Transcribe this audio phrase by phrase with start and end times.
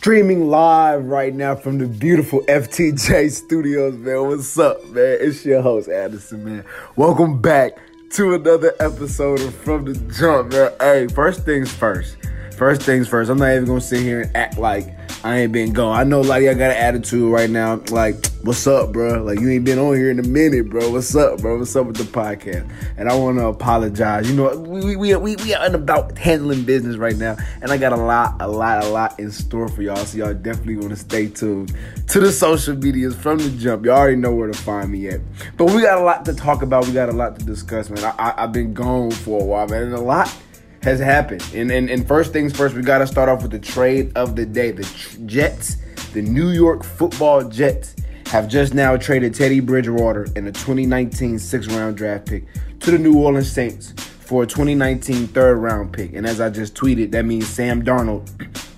[0.00, 4.28] Streaming live right now from the beautiful FTJ studios, man.
[4.28, 5.18] What's up, man?
[5.20, 6.64] It's your host, Addison, man.
[6.94, 7.72] Welcome back
[8.12, 10.70] to another episode of From the Jump, man.
[10.78, 12.16] Hey, first things first.
[12.56, 13.28] First things first.
[13.28, 15.98] I'm not even gonna sit here and act like I ain't been gone.
[15.98, 17.82] I know a lot of y'all got an attitude right now.
[17.90, 19.24] Like, what's up, bro?
[19.24, 20.92] Like, you ain't been on here in a minute, bro.
[20.92, 21.58] What's up, bro?
[21.58, 22.70] What's up with the podcast?
[22.96, 24.30] And I want to apologize.
[24.30, 27.78] You know, we we we we are in about handling business right now, and I
[27.78, 29.96] got a lot, a lot, a lot in store for y'all.
[29.96, 31.74] So y'all definitely want to stay tuned
[32.06, 33.86] to the social medias from the jump.
[33.86, 35.20] Y'all already know where to find me at.
[35.56, 36.86] But we got a lot to talk about.
[36.86, 38.04] We got a lot to discuss, man.
[38.04, 40.32] I, I, I've been gone for a while, man, and a lot
[40.82, 41.44] has happened.
[41.54, 44.36] And, and, and first things first, we got to start off with the trade of
[44.36, 44.70] the day.
[44.70, 44.84] The
[45.26, 45.76] Jets,
[46.12, 47.96] the New York football Jets,
[48.26, 52.44] have just now traded Teddy Bridgewater in a 2019 sixth round draft pick
[52.80, 56.12] to the New Orleans Saints for a 2019 third round pick.
[56.12, 58.28] And as I just tweeted, that means Sam Darnold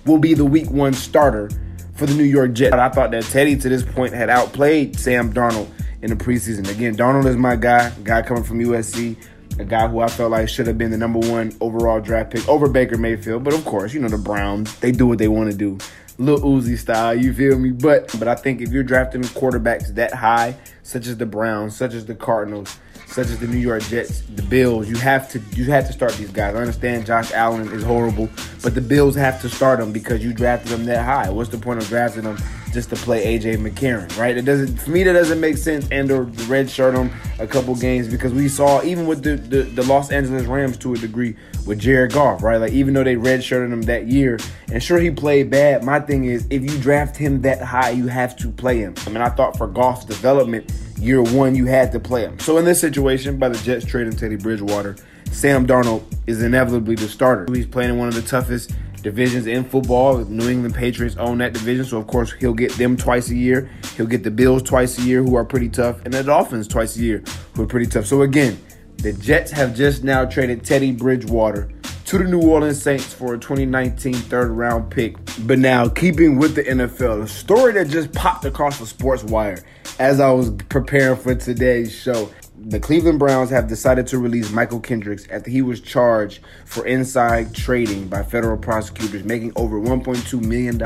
[0.05, 1.49] will be the week one starter
[1.93, 2.71] for the New York Jets.
[2.71, 5.69] But I thought that Teddy to this point had outplayed Sam Darnold
[6.01, 6.69] in the preseason.
[6.69, 9.17] Again, Darnold is my guy, guy coming from USC
[9.61, 12.47] a guy who I felt like should have been the number one overall draft pick
[12.49, 13.43] over Baker Mayfield.
[13.43, 15.77] But of course, you know the Browns, they do what they want to do.
[16.17, 17.71] Little Uzi style, you feel me?
[17.71, 21.93] But but I think if you're drafting quarterbacks that high, such as the Browns, such
[21.93, 22.77] as the Cardinals,
[23.11, 26.13] such as the New York Jets, the Bills, you have to you have to start
[26.13, 26.55] these guys.
[26.55, 28.29] I understand Josh Allen is horrible,
[28.63, 31.29] but the Bills have to start them because you drafted them that high.
[31.29, 32.37] What's the point of drafting them
[32.71, 34.37] just to play AJ McCarron, right?
[34.37, 35.87] It doesn't for me that doesn't make sense.
[35.91, 39.63] And or red shirt them a couple games because we saw even with the, the,
[39.63, 41.35] the Los Angeles Rams to a degree
[41.67, 42.57] with Jared Goff, right?
[42.57, 44.39] Like even though they red shirted him that year,
[44.71, 45.83] and sure he played bad.
[45.83, 48.95] My thing is if you draft him that high, you have to play him.
[49.05, 50.71] I mean, I thought for Goff's development
[51.01, 52.37] year one, you had to play him.
[52.39, 54.95] So in this situation, by the Jets trading Teddy Bridgewater,
[55.31, 57.51] Sam Darnold is inevitably the starter.
[57.51, 60.19] He's playing in one of the toughest divisions in football.
[60.25, 63.69] New England Patriots own that division, so of course he'll get them twice a year.
[63.97, 66.95] He'll get the Bills twice a year, who are pretty tough, and the Dolphins twice
[66.97, 67.23] a year,
[67.55, 68.05] who are pretty tough.
[68.05, 68.61] So again,
[68.97, 71.71] the Jets have just now traded Teddy Bridgewater
[72.11, 75.15] to the New Orleans Saints for a 2019 third round pick.
[75.45, 79.63] But now, keeping with the NFL, a story that just popped across the sports wire
[79.97, 82.29] as I was preparing for today's show
[82.63, 87.55] the Cleveland Browns have decided to release Mychal Kendricks after he was charged for inside
[87.55, 90.79] trading by federal prosecutors, making over $1.2 million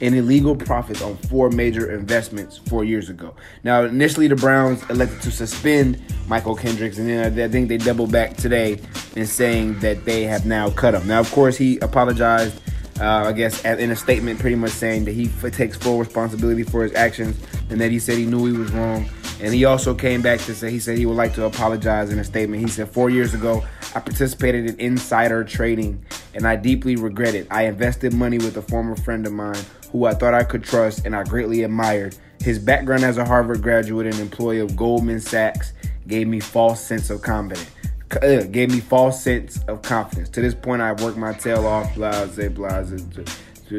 [0.00, 3.34] in illegal profits on four major investments four years ago.
[3.62, 5.96] Now, initially, the Browns elected to suspend
[6.28, 8.80] Mychal Kendricks, and then I think they doubled back today
[9.16, 11.06] in saying that they have now cut him.
[11.06, 12.60] Now, of course, he apologized.
[13.00, 16.82] Uh, I guess in a statement, pretty much saying that he takes full responsibility for
[16.82, 17.40] his actions
[17.70, 19.08] and that he said he knew he was wrong
[19.42, 22.18] and he also came back to say he said he would like to apologize in
[22.20, 22.62] a statement.
[22.62, 27.48] He said, Four years ago, I participated in insider trading and I deeply regret it.
[27.50, 29.58] I invested money with a former friend of mine
[29.90, 32.16] who I thought I could trust and I greatly admired.
[32.40, 35.72] His background as a Harvard graduate and employee of Goldman Sachs
[36.06, 37.68] gave me false sense of confidence.
[38.16, 40.28] Uh, gave me false sense of confidence.
[40.30, 42.84] To this point, I worked my tail off, blah, blah.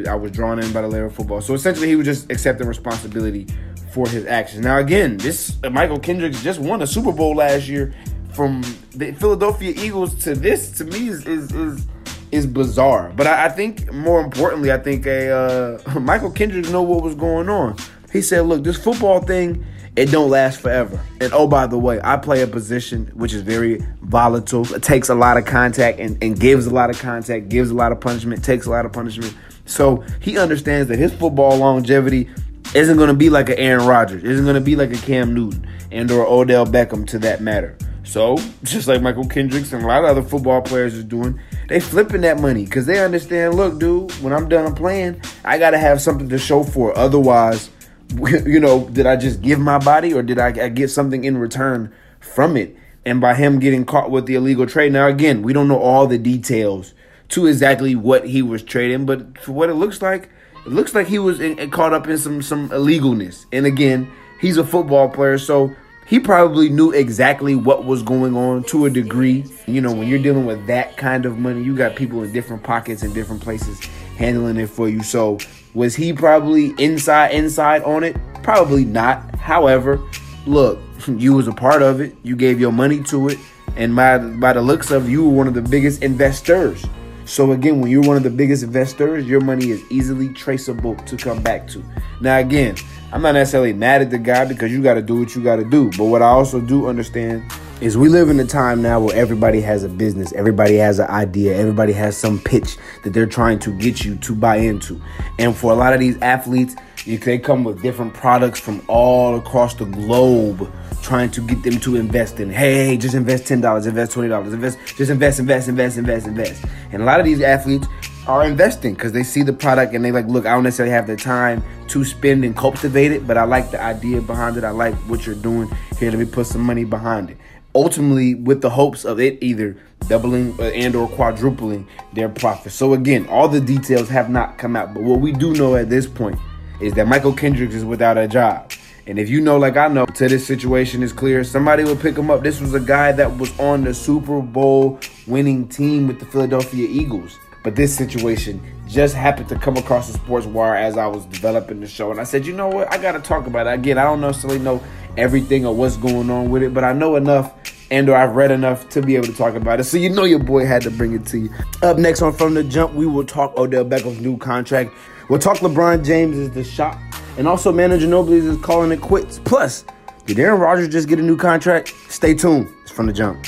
[0.09, 1.41] I was drawn in by the layer of football.
[1.41, 3.47] So essentially, he was just accepting responsibility
[3.93, 4.65] for his actions.
[4.65, 7.93] Now, again, this Michael Mychal Kendricks just won a Super Bowl last year.
[8.33, 8.63] From
[8.95, 11.87] the Philadelphia Eagles to this, to me, is is is,
[12.31, 13.13] is bizarre.
[13.15, 17.13] But I, I, think more importantly, I think a uh, Mychal Kendricks know what was
[17.13, 17.77] going on.
[18.11, 19.63] He said, "Look, this football thing."
[19.95, 20.99] It don't last forever.
[21.21, 24.71] And oh, by the way, I play a position which is very volatile.
[24.73, 27.75] It takes a lot of contact and, and gives a lot of contact, gives a
[27.75, 29.35] lot of punishment, takes a lot of punishment.
[29.65, 32.27] So he understands that his football longevity
[32.73, 35.33] isn't going to be like an Aaron Rodgers, isn't going to be like a Cam
[35.33, 37.77] Newton and or Odell Beckham to that matter.
[38.03, 41.39] So, just like Mychal Kendricks and a lot of other football players is doing,
[41.69, 45.71] they flipping that money because they understand, look, dude, when I'm done playing, I got
[45.71, 46.97] to have something to show for it.
[46.97, 47.69] Otherwise,
[48.45, 51.37] you know, did I just give my body or did I, I get something in
[51.37, 52.75] return from it?
[53.05, 56.07] And by him getting caught with the illegal trade, now again, we don't know all
[56.07, 56.93] the details
[57.29, 60.29] to exactly what he was trading, but what it looks like,
[60.65, 63.45] it looks like he was in, caught up in some some illegalness.
[63.51, 65.75] And again, he's a football player, so
[66.05, 69.45] he probably knew exactly what was going on to a degree.
[69.65, 72.63] You know, when you're dealing with that kind of money, you got people in different
[72.63, 73.79] pockets and different places
[74.17, 75.01] handling it for you.
[75.03, 75.39] So,
[75.73, 78.15] was he probably inside inside on it?
[78.43, 79.35] Probably not.
[79.35, 80.01] However,
[80.45, 82.15] look, you was a part of it.
[82.23, 83.39] You gave your money to it,
[83.75, 86.85] and by by the looks of you, were one of the biggest investors.
[87.25, 91.15] So again, when you're one of the biggest investors, your money is easily traceable to
[91.15, 91.83] come back to.
[92.19, 92.75] Now again,
[93.13, 95.55] I'm not necessarily mad at the guy because you got to do what you got
[95.55, 95.89] to do.
[95.97, 97.49] But what I also do understand
[97.81, 101.09] is we live in a time now where everybody has a business, everybody has an
[101.09, 105.01] idea, everybody has some pitch that they're trying to get you to buy into.
[105.39, 106.75] And for a lot of these athletes,
[107.05, 110.71] they come with different products from all across the globe
[111.01, 112.49] trying to get them to invest in.
[112.49, 116.63] Hey, hey just invest $10, invest $20, invest, just invest, invest, invest, invest, invest.
[116.93, 117.87] And a lot of these athletes
[118.25, 121.07] are investing because they see the product and they like, look, I don't necessarily have
[121.07, 124.63] the time to spend and cultivate it, but I like the idea behind it.
[124.63, 125.69] I like what you're doing.
[125.99, 127.37] Here, let me put some money behind it
[127.75, 129.75] ultimately with the hopes of it either
[130.07, 132.75] doubling and or quadrupling their profits.
[132.75, 135.89] So again, all the details have not come out, but what we do know at
[135.89, 136.37] this point
[136.81, 138.71] is that Mychal Kendricks is without a job.
[139.05, 142.17] And if you know, like I know, to this situation is clear, somebody will pick
[142.17, 142.41] him up.
[142.41, 146.87] This was a guy that was on the Super Bowl winning team with the Philadelphia
[146.89, 147.37] Eagles.
[147.63, 151.79] But this situation just happened to come across the sports wire as I was developing
[151.79, 152.11] the show.
[152.11, 152.91] And I said, you know what?
[152.93, 153.73] I got to talk about it.
[153.73, 154.83] Again, I don't necessarily know
[155.17, 157.53] everything or what's going on with it, but I know enough
[157.89, 159.83] and or I've read enough to be able to talk about it.
[159.85, 161.49] So you know your boy had to bring it to you.
[161.81, 164.91] Up next on From the Jump, we will talk Odell Beckham's new contract.
[165.29, 166.97] We'll talk LeBron James is the shot.
[167.37, 169.39] And also Manu Ginobili is calling it quits.
[169.39, 169.85] Plus,
[170.25, 171.93] did Aaron Rodgers just get a new contract?
[172.09, 172.67] Stay tuned.
[172.81, 173.45] It's From the Jump.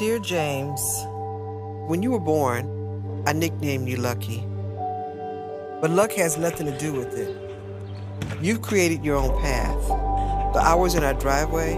[0.00, 0.80] Dear James,
[1.86, 4.38] when you were born, I nicknamed you Lucky.
[5.82, 7.36] But luck has nothing to do with it.
[8.40, 9.88] You've created your own path.
[10.54, 11.74] The hours in our driveway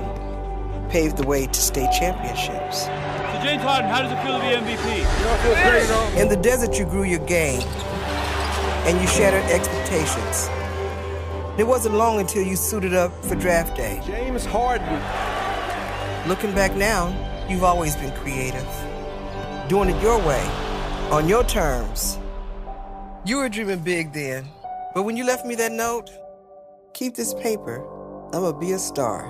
[0.89, 2.83] paved the way to state championships.
[2.83, 4.99] So James Harden, how does it feel to be MVP?
[4.99, 6.23] You know, feel great, you?
[6.23, 7.63] In the desert, you grew your game,
[8.87, 10.49] and you shattered expectations.
[11.59, 14.01] It wasn't long until you suited up for draft day.
[14.07, 15.03] James Harden.
[16.29, 18.67] Looking back now, you've always been creative,
[19.69, 20.43] doing it your way
[21.11, 22.19] on your terms.
[23.27, 24.49] You were dreaming big then,
[24.95, 26.09] but when you left me that note,
[26.95, 27.85] keep this paper.
[28.33, 29.27] I'ma be a star.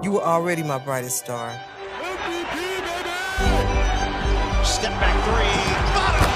[0.00, 1.50] You were already my brightest star.
[1.98, 3.10] MVP, baby!
[4.64, 5.58] Step back three,
[5.98, 6.30] bottom.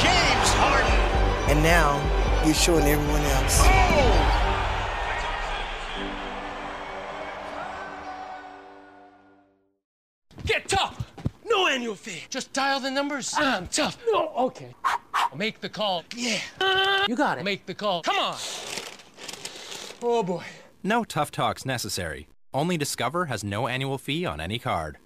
[0.00, 1.00] James Harden.
[1.50, 1.98] And now
[2.44, 3.62] you're showing everyone else.
[3.64, 4.39] Oh!
[10.50, 11.06] Get tough!
[11.48, 12.24] No annual fee.
[12.28, 13.32] Just dial the numbers.
[13.36, 13.96] I'm tough.
[14.10, 14.74] No, okay.
[15.32, 16.02] Make the call.
[16.16, 16.40] Yeah.
[17.06, 17.44] You got it.
[17.44, 18.02] Make the call.
[18.02, 18.36] Come on.
[20.02, 20.42] Oh boy.
[20.82, 22.26] No tough talks necessary.
[22.52, 24.98] Only Discover has no annual fee on any card.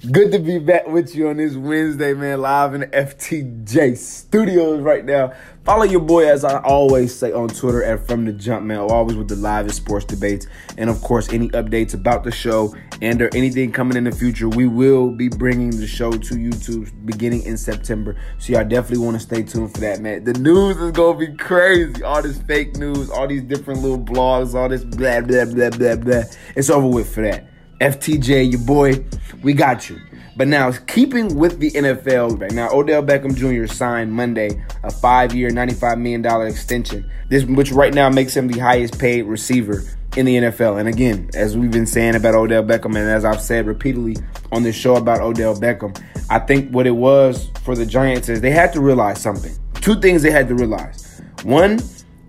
[0.00, 4.80] Good to be back with you on this Wednesday, man, live in the FTJ studios
[4.80, 5.34] right now.
[5.62, 9.18] Follow your boy, as I always say on Twitter, at From the Jump, man, always
[9.18, 10.46] with the live sports debates.
[10.78, 14.48] And of course, any updates about the show and or anything coming in the future,
[14.48, 18.16] we will be bringing the show to YouTube beginning in September.
[18.38, 20.24] So y'all definitely want to stay tuned for that, man.
[20.24, 22.02] The news is going to be crazy.
[22.02, 25.96] All this fake news, all these different little blogs, all this blah, blah, blah, blah,
[25.96, 26.22] blah.
[26.56, 27.49] It's over with for that.
[27.80, 29.04] FTJ, your boy,
[29.42, 29.98] we got you.
[30.36, 33.72] But now, keeping with the NFL, right now, Odell Beckham Jr.
[33.72, 37.10] signed Monday a five-year, $95 million extension.
[37.28, 39.82] This, which right now makes him the highest-paid receiver
[40.16, 40.78] in the NFL.
[40.78, 44.16] And again, as we've been saying about Odell Beckham, and as I've said repeatedly
[44.52, 48.40] on this show about Odell Beckham, I think what it was for the Giants is
[48.40, 49.52] they had to realize something.
[49.74, 51.22] Two things they had to realize.
[51.42, 51.80] One,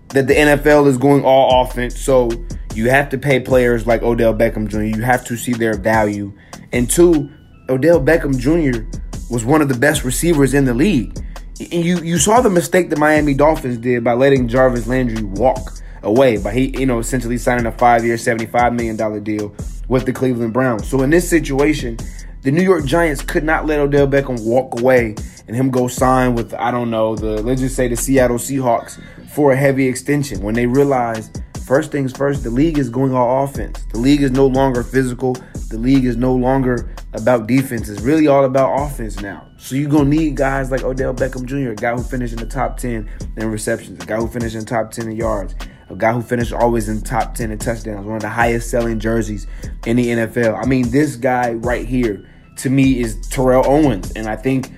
[0.08, 2.30] that the NFL is going all offense, so
[2.74, 4.82] you have to pay players like Odell Beckham Jr.
[4.82, 6.32] You have to see their value.
[6.72, 7.30] And two,
[7.68, 8.84] Odell Beckham Jr.
[9.30, 11.16] was one of the best receivers in the league.
[11.60, 15.72] And you you saw the mistake the Miami Dolphins did by letting Jarvis Landry walk
[16.02, 19.54] away by he you know essentially signing a five year, seventy five million dollar deal
[19.88, 20.88] with the Cleveland Browns.
[20.88, 21.98] So in this situation,
[22.40, 25.14] the New York Giants could not let Odell Beckham walk away
[25.46, 29.00] and him go sign with I don't know the let's just say the Seattle Seahawks
[29.30, 31.41] for a heavy extension when they realized
[31.72, 33.82] First things first, the league is going all offense.
[33.92, 35.38] The league is no longer physical.
[35.70, 37.88] The league is no longer about defense.
[37.88, 39.48] It's really all about offense now.
[39.56, 42.40] So you're going to need guys like Odell Beckham Jr., a guy who finished in
[42.40, 45.54] the top 10 in receptions, a guy who finished in top 10 in yards,
[45.88, 49.00] a guy who finished always in top 10 in touchdowns, one of the highest selling
[49.00, 49.46] jerseys
[49.86, 50.62] in the NFL.
[50.62, 54.12] I mean, this guy right here, to me, is Terrell Owens.
[54.12, 54.70] And I think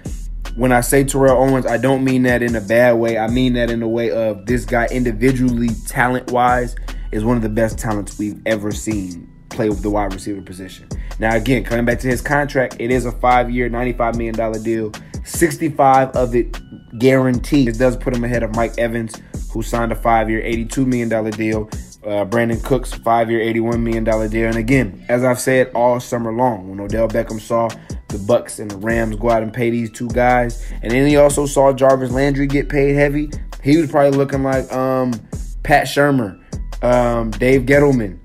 [0.55, 3.19] when I say Terrell Owens, I don't mean that in a bad way.
[3.19, 6.77] I mean that in a way of this guy individually, talent wise,
[7.15, 10.89] is one of the best talents we've ever seen play with the wide receiver position.
[11.21, 14.93] Now, again, coming back to his contract, it is a five year, $95 million deal.
[15.25, 16.59] 65 of it
[16.99, 17.69] guaranteed.
[17.69, 19.15] It does put him ahead of Mike Evans,
[19.53, 21.71] who signed a five year, $82 million deal.
[22.03, 24.49] Uh, Brandin Cooks, five year, $81 million deal.
[24.49, 27.69] And again, as I've said all summer long, when Odell Beckham saw
[28.09, 30.65] the Bucs and the Rams go out and pay these two guys.
[30.83, 33.31] And then he also saw Jarvis Landry get paid heavy.
[33.63, 35.13] He was probably looking like um,
[35.63, 36.44] Pat Shurmur,
[36.85, 38.19] um, Dave Gettleman.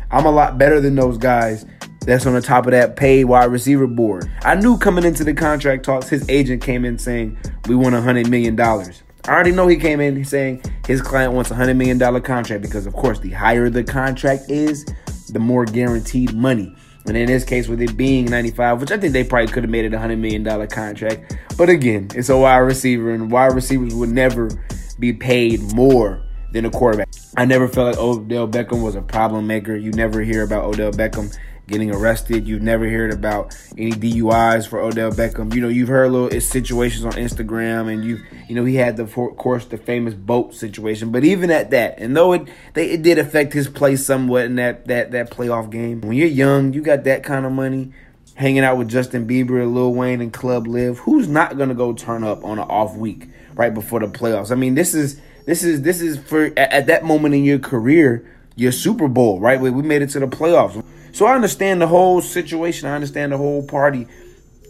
[0.10, 1.64] I'm a lot better than those guys
[2.00, 4.30] that's on the top of that paid wide receiver board.
[4.42, 7.38] I knew coming into the contract talks, his agent came in saying,
[7.68, 8.58] We want $100 million.
[8.60, 12.86] I already know he came in saying his client wants a $100 million contract because,
[12.86, 14.84] of course, the higher the contract is,
[15.28, 16.74] the more guaranteed money.
[17.06, 19.70] And in this case, with it being 95, which I think they probably could have
[19.70, 21.36] made it a $100 million contract.
[21.56, 24.50] But again, it's a wide receiver, and wide receivers would never
[24.98, 27.08] be paid more than a quarterback.
[27.36, 29.76] I never felt like Odell Beckham was a problem maker.
[29.76, 31.36] You never hear about Odell Beckham
[31.70, 32.46] getting arrested.
[32.46, 35.54] You've never heard about any DUIs for Odell Beckham.
[35.54, 38.96] You know, you've heard a little situations on Instagram, and you you know he had
[38.96, 41.12] the of course the famous boat situation.
[41.12, 44.56] But even at that, and though it they it did affect his play somewhat in
[44.56, 46.00] that that that playoff game.
[46.00, 47.92] When you're young, you got that kind of money.
[48.34, 51.00] Hanging out with Justin Bieber, Lil Wayne, and Club Live.
[51.00, 54.50] Who's not gonna go turn up on an off week right before the playoffs?
[54.50, 58.24] I mean, this is this is this is for at that moment in your career,
[58.56, 59.60] your Super Bowl, right?
[59.60, 60.84] We made it to the playoffs.
[61.12, 62.88] So I understand the whole situation.
[62.88, 64.06] I understand the whole party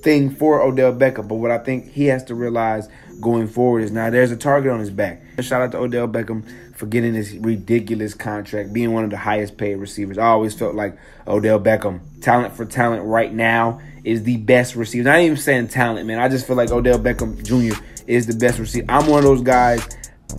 [0.02, 1.28] thing for Odell Beckham.
[1.28, 2.88] But what I think he has to realize
[3.20, 5.22] going forward is now there's a target on his back.
[5.40, 9.58] Shout out to Odell Beckham for getting this ridiculous contract, being one of the highest
[9.58, 10.16] paid receivers.
[10.16, 15.04] I always felt like Odell Beckham, talent for talent right now, is the best receiver.
[15.04, 16.18] Not even saying talent, man.
[16.18, 17.78] I just feel like Odell Beckham Jr.
[18.06, 18.86] is the best receiver.
[18.88, 19.86] I'm one of those guys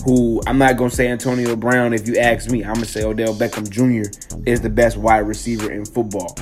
[0.04, 2.64] who I'm not gonna say Antonio Brown if you ask me.
[2.64, 4.10] I'm gonna say Odell Beckham Jr.
[4.46, 6.38] is the best wide receiver in football.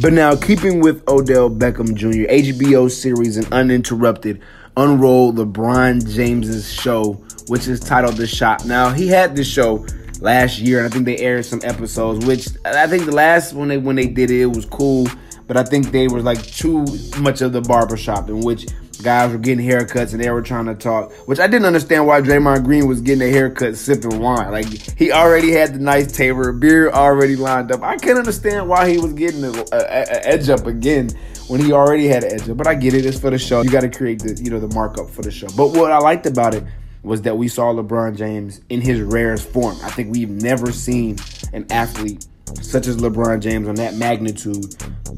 [0.00, 4.40] But now, keeping with Odell Beckham Jr., HBO series and uninterrupted
[4.76, 7.14] unroll LeBron James's show,
[7.48, 8.64] which is titled The Shop.
[8.64, 9.86] Now, he had this show
[10.20, 12.24] last year, and I think they aired some episodes.
[12.24, 15.06] Which I think the last one they when they did it, it was cool,
[15.46, 16.86] but I think they were like too
[17.18, 18.66] much of the barbershop, in which
[19.02, 22.20] guys were getting haircuts and they were trying to talk, which I didn't understand why
[22.20, 24.50] Draymond Green was getting a haircut sipping wine.
[24.50, 24.66] Like
[24.96, 27.82] he already had the nice Taylor beer already lined up.
[27.82, 31.10] I can't understand why he was getting an edge up again
[31.48, 32.56] when he already had an edge up.
[32.56, 33.62] But I get it; it's for the show.
[33.62, 35.48] You got to create the you know the markup for the show.
[35.56, 36.64] But what I liked about it
[37.02, 39.76] was that we saw LeBron James in his rarest form.
[39.82, 41.18] I think we've never seen
[41.52, 42.26] an athlete
[42.60, 44.74] such as LeBron James on that magnitude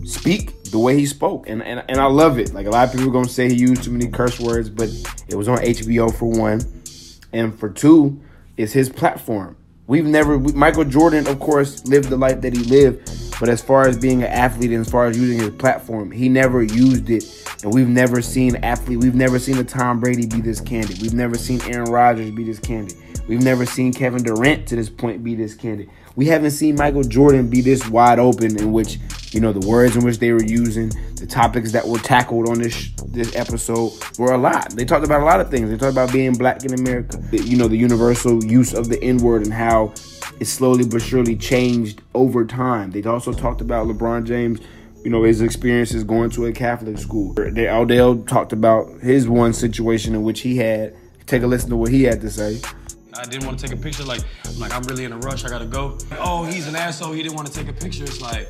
[0.07, 1.49] speak the way he spoke.
[1.49, 2.53] And, and, and I love it.
[2.53, 4.69] Like a lot of people are going to say he used too many curse words,
[4.69, 4.89] but
[5.29, 6.61] it was on HBO for one.
[7.33, 8.21] And for two,
[8.57, 9.57] is his platform.
[9.87, 13.09] We've never, we, Michael Jordan, of course, lived the life that he lived.
[13.41, 16.29] But as far as being an athlete and as far as using his platform, he
[16.29, 17.25] never used it.
[17.63, 21.01] And we've never seen athlete, we've never seen a Tom Brady be this candid.
[21.01, 22.97] We've never seen Aaron Rodgers be this candid.
[23.27, 25.89] We've never seen Kevin Durant to this point be this candid.
[26.15, 28.99] We haven't seen Michael Jordan be this wide open in which,
[29.33, 32.59] you know, the words in which they were using, the topics that were tackled on
[32.61, 34.71] this this episode were a lot.
[34.71, 35.71] They talked about a lot of things.
[35.71, 39.45] They talked about being black in America, you know, the universal use of the N-word
[39.45, 39.95] and how
[40.41, 42.91] it slowly but surely changed over time.
[42.91, 44.61] They also talked about LeBron James
[45.05, 47.35] you know, his experiences going to a Catholic school.
[47.35, 50.97] They, Odell talked about his one situation in which he had.
[51.27, 52.61] Take a listen to what he had to say.
[53.17, 54.03] I didn't want to take a picture.
[54.03, 55.45] Like, I'm like, I'm really in a rush.
[55.45, 55.99] I gotta go.
[56.19, 57.13] Oh, he's an asshole.
[57.13, 58.05] He didn't want to take a picture.
[58.05, 58.49] It's like,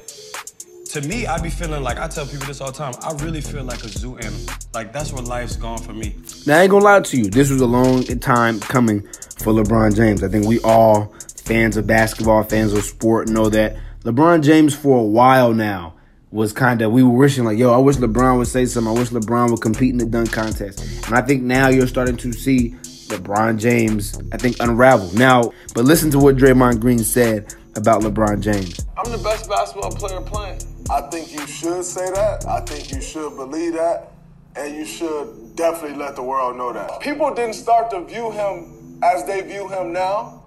[0.92, 2.94] to me, I be feeling like I tell people this all the time.
[3.02, 4.54] I really feel like a zoo animal.
[4.72, 6.14] Like that's where life's gone for me.
[6.46, 7.30] Now I ain't gonna lie to you.
[7.30, 9.02] This was a long time coming
[9.38, 10.22] for LeBron James.
[10.22, 11.12] I think we all
[11.44, 15.94] fans of basketball, fans of sport, know that LeBron James for a while now
[16.30, 18.94] was kind of we were wishing like, yo, I wish LeBron would say something.
[18.94, 21.06] I wish LeBron would compete in the dunk contest.
[21.06, 22.70] And I think now you're starting to see
[23.08, 25.12] LeBron James, I think, unravel.
[25.14, 28.84] Now, but listen to what Draymond Green said about LeBron James.
[28.96, 30.60] I'm the best basketball player playing.
[30.90, 32.46] I think you should say that.
[32.46, 34.12] I think you should believe that.
[34.56, 37.00] And you should definitely let the world know that.
[37.00, 40.43] People didn't start to view him as they view him now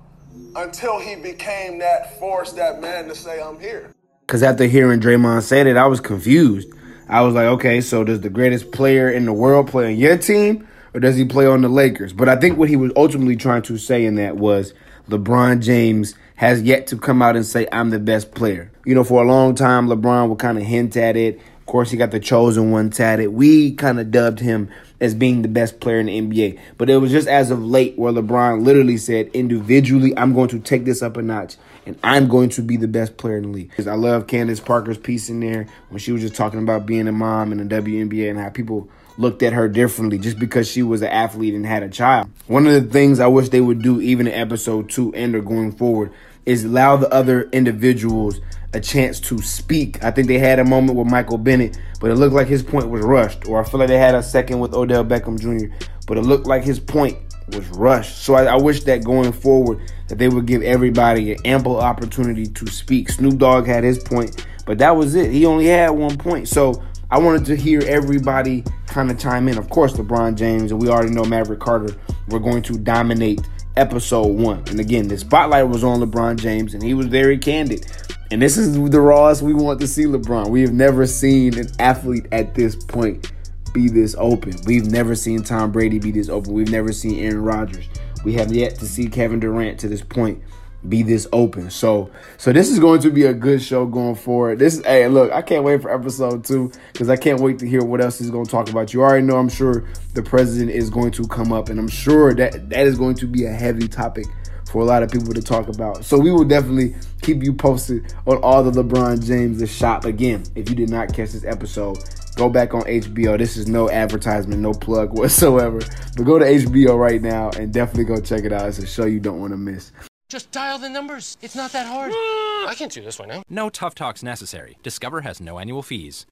[0.55, 3.91] until he became that force, that man to say, I'm here.
[4.21, 6.69] Because after hearing Draymond say that, I was confused.
[7.07, 10.17] I was like, okay, so does the greatest player in the world play on your
[10.17, 10.67] team?
[10.97, 12.11] or does he play on the Lakers?
[12.11, 14.73] But I think what he was ultimately trying to say in that was
[15.09, 18.71] LeBron James has yet to come out and say, I'm the best player.
[18.83, 21.35] You know, for a long time, LeBron would kind of hint at it.
[21.35, 23.29] Of course, he got the chosen one tatted.
[23.29, 24.69] We kind of dubbed him
[24.99, 26.59] as being the best player in the NBA.
[26.77, 30.59] But it was just as of late where LeBron literally said, individually, I'm going to
[30.59, 33.49] take this up a notch and I'm going to be the best player in the
[33.49, 33.69] league.
[33.69, 37.07] Because I love Candace Parker's piece in there when she was just talking about being
[37.07, 40.83] a mom in the WNBA and how people looked at her differently just because she
[40.83, 42.29] was an athlete and had a child.
[42.47, 45.41] One of the things I wish they would do even in episode two and or
[45.41, 46.11] going forward
[46.47, 48.39] is allow the other individuals
[48.73, 50.03] a chance to speak.
[50.03, 52.89] I think they had a moment with Michael Bennett, but it looked like his point
[52.89, 53.47] was rushed.
[53.47, 55.73] Or I feel like they had a second with Odell Beckham Jr.,
[56.07, 57.17] but it looked like his point
[57.49, 58.23] was rushed.
[58.23, 62.45] So I, I wish that going forward that they would give everybody an ample opportunity
[62.45, 63.09] to speak.
[63.09, 65.31] Snoop Dogg had his point, but that was it.
[65.31, 66.47] He only had one point.
[66.47, 69.57] So I wanted to hear everybody kind of chime in.
[69.57, 71.95] Of course, LeBron James, and we already know Maverick Carter
[72.29, 73.41] were going to dominate
[73.77, 74.63] episode one.
[74.67, 77.85] And again, the spotlight was on LeBron James, and he was very candid.
[78.31, 80.49] And this is the rawest we want to see LeBron.
[80.49, 83.31] We have never seen an athlete at this point
[83.73, 84.55] be this open.
[84.65, 86.53] We've never seen Tom Brady be this open.
[86.53, 87.87] We've never seen Aaron Rodgers.
[88.25, 90.41] We have yet to see Kevin Durant to this point
[90.87, 91.69] be this open.
[91.69, 94.59] So so this is going to be a good show going forward.
[94.59, 97.67] This is hey look, I can't wait for episode two because I can't wait to
[97.67, 98.93] hear what else he's going to talk about.
[98.93, 102.33] You already know I'm sure the president is going to come up, and I'm sure
[102.35, 104.25] that that is going to be a heavy topic
[104.71, 106.03] for a lot of people to talk about.
[106.03, 110.05] So we will definitely keep you posted on all the LeBron James the shop.
[110.05, 111.97] Again, if you did not catch this episode,
[112.35, 113.37] go back on HBO.
[113.37, 115.79] This is no advertisement, no plug whatsoever.
[116.15, 118.67] But go to HBO right now and definitely go check it out.
[118.67, 119.91] It's a show you don't want to miss.
[120.29, 121.37] Just dial the numbers.
[121.41, 122.11] It's not that hard.
[122.11, 123.43] I can't do this right now.
[123.49, 124.77] No tough talks necessary.
[124.83, 126.25] Discover has no annual fees.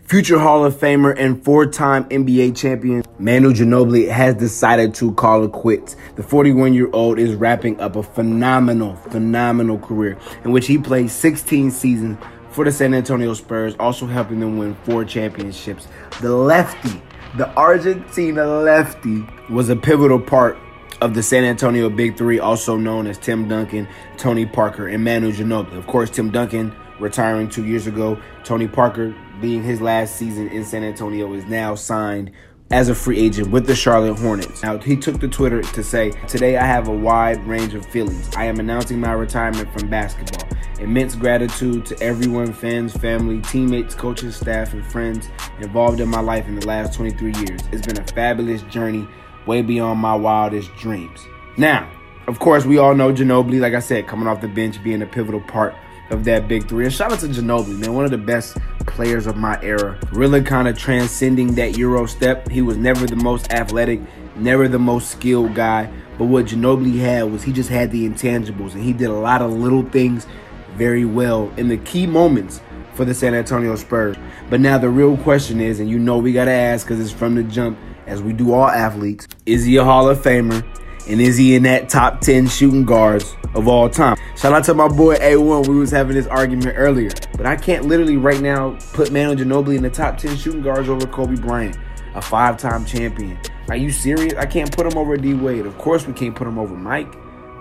[0.00, 5.52] Future Hall of Famer and four-time NBA champion Manu Ginobili has decided to call it
[5.52, 5.94] quits.
[6.16, 12.18] The 41-year-old is wrapping up a phenomenal, phenomenal career in which he played 16 seasons
[12.50, 15.86] for the San Antonio Spurs, also helping them win four championships.
[16.20, 17.00] The lefty,
[17.36, 20.58] the Argentina lefty, was a pivotal part
[21.02, 25.32] of the San Antonio Big Three, also known as Tim Duncan, Tony Parker, and Manu
[25.32, 25.76] Ginobili.
[25.76, 28.22] Of course, Tim Duncan retiring two years ago.
[28.44, 32.30] Tony Parker, being his last season in San Antonio, is now signed
[32.70, 34.62] as a free agent with the Charlotte Hornets.
[34.62, 38.30] Now, he took to Twitter to say, Today I have a wide range of feelings.
[38.36, 40.48] I am announcing my retirement from basketball.
[40.78, 45.28] Immense gratitude to everyone, fans, family, teammates, coaches, staff, and friends
[45.60, 47.60] involved in my life in the last 23 years.
[47.72, 49.08] It's been a fabulous journey,
[49.46, 51.26] way beyond my wildest dreams.
[51.56, 51.90] Now,
[52.26, 55.06] of course, we all know Ginobili, like I said, coming off the bench, being a
[55.06, 55.74] pivotal part
[56.10, 56.84] of that big three.
[56.84, 58.56] And shout out to Ginobili, man, one of the best
[58.86, 59.98] players of my era.
[60.12, 62.48] Really kind of transcending that Euro step.
[62.48, 64.00] He was never the most athletic,
[64.36, 65.92] never the most skilled guy.
[66.18, 69.42] But what Ginobili had was he just had the intangibles, and he did a lot
[69.42, 70.26] of little things
[70.74, 72.60] very well in the key moments
[72.94, 74.16] for the San Antonio Spurs.
[74.50, 77.10] But now the real question is, and you know we got to ask because it's
[77.10, 80.64] from the jump, as we do all athletes, is he a Hall of Famer?
[81.08, 84.16] And is he in that top 10 shooting guards of all time?
[84.36, 85.66] Shout out to my boy A1.
[85.66, 87.10] We was having this argument earlier.
[87.36, 90.88] But I can't literally right now put Manu Ginobili in the top 10 shooting guards
[90.88, 91.76] over Kobe Bryant,
[92.14, 93.36] a five-time champion.
[93.68, 94.34] Are you serious?
[94.34, 95.66] I can't put him over D Wade.
[95.66, 97.12] Of course we can't put him over Mike,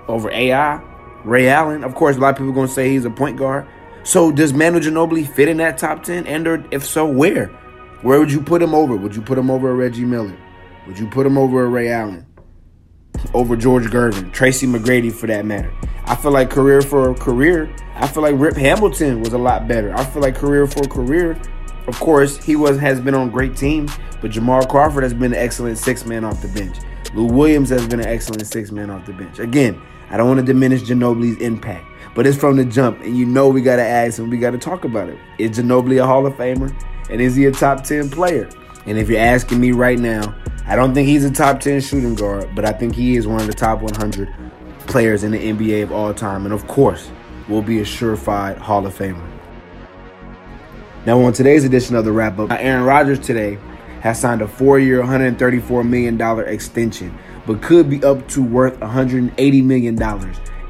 [0.08, 0.82] over AI,
[1.23, 1.84] Ray Allen.
[1.84, 3.67] Of course, a lot of people are going to say he's a point guard.
[4.04, 6.27] So does Manu Ginobili fit in that top 10?
[6.27, 7.51] And or if so, where?
[8.01, 8.95] Where would you put him over?
[8.95, 10.37] Would you put him over a Reggie Miller?
[10.87, 12.25] Would you put him over a Ray Allen?
[13.33, 15.71] over George Gervin, Tracy McGrady for that matter.
[16.05, 19.93] I feel like career for career, I feel like Rip Hamilton was a lot better.
[19.95, 21.39] I feel like career for career,
[21.87, 25.39] of course, he was has been on great teams, but Jamal Crawford has been an
[25.39, 26.77] excellent six man off the bench.
[27.13, 29.39] Lou Williams has been an excellent six man off the bench.
[29.39, 31.85] Again, I don't want to diminish Ginobili's impact,
[32.15, 34.51] but it's from the jump, and you know we got to ask and we got
[34.51, 35.17] to talk about it.
[35.37, 36.73] Is Ginobili a Hall of Famer?
[37.12, 38.50] And is he a top 10 player?
[38.86, 40.34] And if you're asking me right now,
[40.65, 43.41] I don't think he's a top 10 shooting guard, but I think he is one
[43.41, 44.34] of the top 100
[44.88, 46.45] players in the NBA of all time.
[46.45, 47.12] And of course,
[47.50, 49.28] will be a surefire Hall of Famer.
[51.06, 53.58] Now, on today's edition of the wrap up, Aaron Rodgers today
[54.02, 59.63] has signed a four year, $134 million extension, but could be up to worth $180
[59.63, 59.95] million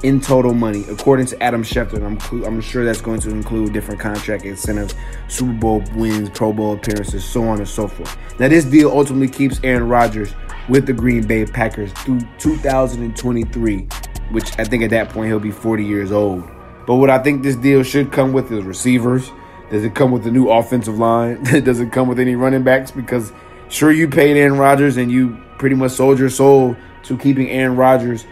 [0.04, 2.04] in total money, according to Adam Schefter.
[2.04, 4.96] I'm, I'm sure that's going to include different contract incentives,
[5.28, 8.18] Super Bowl wins, Pro Bowl appearances, so on and so forth.
[8.40, 10.34] Now, this deal ultimately keeps Aaron Rodgers
[10.70, 13.88] with the Green Bay Packers through 2023,
[14.32, 16.44] which I think at that point he'll be 40 years old.
[16.88, 19.32] But what I think this deal should come with is receivers.
[19.70, 21.44] Does it come with a new offensive line?
[21.44, 22.92] Does it come with any running backs?
[22.92, 23.32] Because
[23.70, 27.76] sure, you paid Aaron Rodgers and you pretty much sold your soul to keeping Aaron
[27.76, 28.26] Rodgers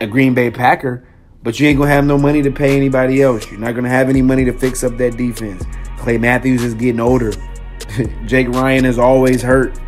[0.00, 1.06] a Green Bay Packer
[1.42, 3.50] but you ain't gonna have no money to pay anybody else.
[3.50, 5.64] You're not gonna have any money to fix up that defense.
[5.98, 7.32] Clay Matthews is getting older.
[8.26, 9.78] Jake Ryan is always hurt.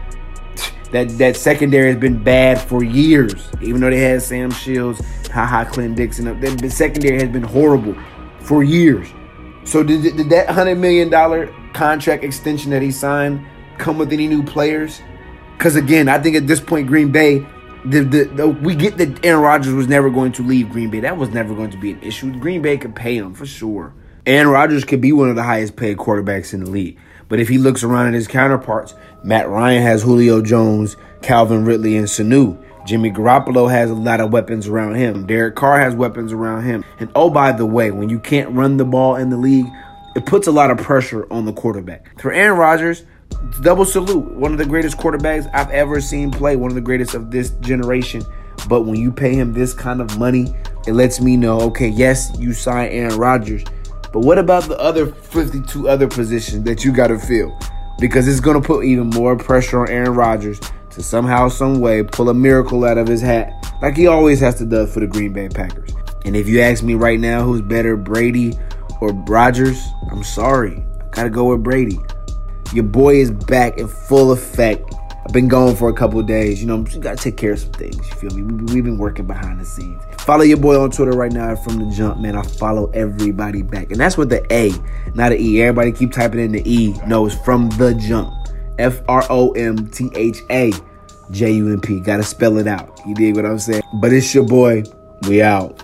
[0.92, 3.48] That that secondary has been bad for years.
[3.60, 7.96] Even though they had Sam Shields, haha, Clinton-Dix, the, the secondary has been horrible
[8.38, 9.08] for years.
[9.64, 13.44] So did, did that hundred million dollar contract extension that he signed
[13.76, 15.02] come with any new players?
[15.58, 17.44] Because again, I think at this point Green Bay
[17.84, 21.00] the, the, the, we get that Aaron Rodgers was never going to leave Green Bay.
[21.00, 22.36] That was never going to be an issue.
[22.38, 23.94] Green Bay could pay him for sure.
[24.26, 26.98] Aaron Rodgers could be one of the highest paid quarterbacks in the league.
[27.28, 31.96] But if he looks around at his counterparts, Matt Ryan has Julio Jones, Calvin Ridley,
[31.96, 32.62] and Sanu.
[32.86, 35.26] Jimmy Garoppolo has a lot of weapons around him.
[35.26, 36.84] Derek Carr has weapons around him.
[36.98, 39.66] And oh, by the way, when you can't run the ball in the league,
[40.14, 42.20] it puts a lot of pressure on the quarterback.
[42.20, 43.04] For Aaron Rodgers,
[43.60, 44.24] double salute.
[44.32, 47.50] One of the greatest quarterbacks I've ever seen play, one of the greatest of this
[47.60, 48.22] generation.
[48.68, 50.54] But when you pay him this kind of money,
[50.86, 53.64] it lets me know, okay, yes, you sign Aaron Rodgers,
[54.14, 57.58] but what about the other 52 other positions that you got to fill?
[57.98, 60.60] Because it's going to put even more pressure on Aaron Rodgers
[60.90, 64.54] to somehow, some way, pull a miracle out of his hat, like he always has
[64.56, 65.90] to do for the Green Bay Packers.
[66.24, 68.56] And if you ask me right now who's better, Brady
[69.00, 70.84] or Rodgers, I'm sorry.
[71.00, 71.98] I gotta go with Brady.
[72.72, 74.94] Your boy is back in full effect.
[75.26, 76.60] I've been going for a couple days.
[76.60, 77.96] You know, you gotta take care of some things.
[77.96, 78.64] You feel me?
[78.74, 80.02] We've been working behind the scenes.
[80.18, 82.36] Follow your boy on Twitter right now from the jump, man.
[82.36, 83.90] I follow everybody back.
[83.90, 84.72] And that's with the A,
[85.14, 85.62] not an E.
[85.62, 86.94] Everybody keep typing in the E.
[87.06, 88.34] No, it's from the jump.
[88.78, 90.72] F R O M T H A
[91.30, 92.00] J U M P.
[92.00, 93.00] Gotta spell it out.
[93.06, 93.82] You dig what I'm saying?
[93.94, 94.84] But it's your boy.
[95.28, 95.83] We out.